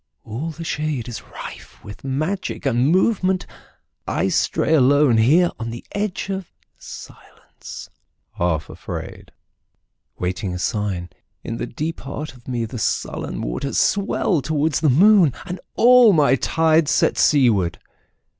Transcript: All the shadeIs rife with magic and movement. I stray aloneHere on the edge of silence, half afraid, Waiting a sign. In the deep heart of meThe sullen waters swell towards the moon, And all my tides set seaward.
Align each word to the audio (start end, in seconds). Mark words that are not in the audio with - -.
All 0.23 0.49
the 0.49 0.63
shadeIs 0.63 1.21
rife 1.31 1.83
with 1.83 2.03
magic 2.03 2.65
and 2.65 2.87
movement. 2.87 3.45
I 4.07 4.29
stray 4.29 4.71
aloneHere 4.73 5.51
on 5.59 5.69
the 5.69 5.85
edge 5.91 6.27
of 6.31 6.49
silence, 6.79 7.87
half 8.31 8.67
afraid, 8.67 9.31
Waiting 10.17 10.55
a 10.55 10.57
sign. 10.57 11.11
In 11.43 11.57
the 11.57 11.67
deep 11.67 11.99
heart 11.99 12.33
of 12.33 12.45
meThe 12.45 12.79
sullen 12.79 13.41
waters 13.41 13.77
swell 13.77 14.41
towards 14.41 14.79
the 14.79 14.89
moon, 14.89 15.33
And 15.45 15.59
all 15.75 16.13
my 16.13 16.33
tides 16.35 16.89
set 16.89 17.15
seaward. 17.15 17.77